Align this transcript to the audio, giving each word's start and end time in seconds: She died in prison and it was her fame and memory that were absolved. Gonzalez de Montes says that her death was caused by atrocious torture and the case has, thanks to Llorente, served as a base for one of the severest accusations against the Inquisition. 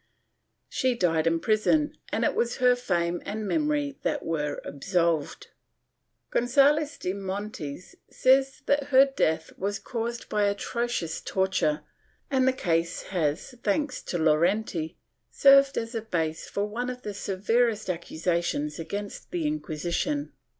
She 0.67 0.95
died 0.95 1.27
in 1.27 1.39
prison 1.39 1.95
and 2.11 2.23
it 2.25 2.33
was 2.33 2.55
her 2.57 2.75
fame 2.75 3.21
and 3.23 3.47
memory 3.47 3.99
that 4.01 4.25
were 4.25 4.59
absolved. 4.65 5.49
Gonzalez 6.31 6.97
de 6.97 7.13
Montes 7.13 7.93
says 8.09 8.63
that 8.65 8.85
her 8.85 9.05
death 9.05 9.51
was 9.59 9.77
caused 9.77 10.27
by 10.27 10.45
atrocious 10.45 11.21
torture 11.21 11.81
and 12.31 12.47
the 12.47 12.51
case 12.51 13.03
has, 13.13 13.53
thanks 13.61 14.01
to 14.05 14.17
Llorente, 14.17 14.95
served 15.29 15.77
as 15.77 15.93
a 15.93 16.01
base 16.01 16.49
for 16.49 16.65
one 16.65 16.89
of 16.89 17.03
the 17.03 17.13
severest 17.13 17.87
accusations 17.87 18.79
against 18.79 19.29
the 19.29 19.45
Inquisition. 19.45 20.33